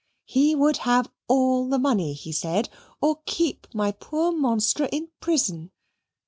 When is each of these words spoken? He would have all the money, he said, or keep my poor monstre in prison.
He 0.25 0.55
would 0.55 0.77
have 0.77 1.11
all 1.27 1.69
the 1.69 1.77
money, 1.77 2.13
he 2.13 2.31
said, 2.31 2.69
or 3.01 3.21
keep 3.27 3.67
my 3.71 3.91
poor 3.91 4.31
monstre 4.31 4.89
in 4.91 5.09
prison. 5.19 5.69